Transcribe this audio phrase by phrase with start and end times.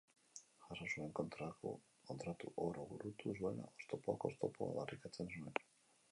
[0.67, 5.61] Jaso zuen kontratu oro burutu zuela, oztopoak oztopo, aldarrikatzen zuen.